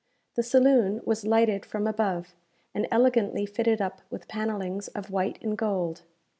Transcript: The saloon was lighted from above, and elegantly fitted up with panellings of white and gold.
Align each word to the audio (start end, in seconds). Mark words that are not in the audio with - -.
The 0.33 0.41
saloon 0.41 1.01
was 1.05 1.27
lighted 1.27 1.63
from 1.63 1.85
above, 1.85 2.33
and 2.73 2.87
elegantly 2.89 3.45
fitted 3.45 3.79
up 3.83 4.01
with 4.09 4.27
panellings 4.27 4.87
of 4.87 5.11
white 5.11 5.37
and 5.43 5.55
gold. 5.55 6.01